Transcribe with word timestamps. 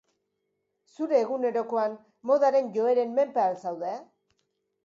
Zure 0.95 1.19
egunerokoan, 1.25 1.97
modaren 2.31 2.75
joeren 2.79 3.15
menpe 3.19 3.47
al 3.47 3.55
zaude? 3.67 3.93